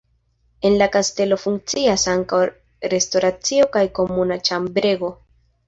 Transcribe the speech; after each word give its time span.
En 0.69 0.77
la 0.81 0.87
kastelo 0.95 1.37
funkcias 1.41 2.07
ankaŭ 2.15 2.41
restoracio 2.95 3.71
kaj 3.79 3.85
komuna 4.01 4.41
ĉambrego. 4.51 5.17